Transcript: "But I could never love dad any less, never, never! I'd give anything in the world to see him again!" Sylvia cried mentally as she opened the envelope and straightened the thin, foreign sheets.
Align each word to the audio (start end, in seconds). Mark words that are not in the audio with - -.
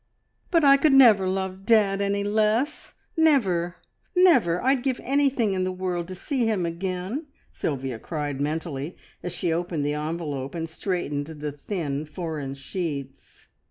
"But 0.49 0.63
I 0.63 0.77
could 0.77 0.93
never 0.93 1.29
love 1.29 1.63
dad 1.63 2.01
any 2.01 2.23
less, 2.23 2.95
never, 3.15 3.75
never! 4.15 4.59
I'd 4.63 4.81
give 4.81 4.99
anything 5.03 5.53
in 5.53 5.63
the 5.63 5.71
world 5.71 6.07
to 6.07 6.15
see 6.15 6.43
him 6.47 6.65
again!" 6.65 7.27
Sylvia 7.53 7.99
cried 7.99 8.41
mentally 8.41 8.97
as 9.21 9.31
she 9.31 9.53
opened 9.53 9.85
the 9.85 9.93
envelope 9.93 10.55
and 10.55 10.67
straightened 10.67 11.27
the 11.27 11.51
thin, 11.51 12.07
foreign 12.07 12.55
sheets. 12.55 13.49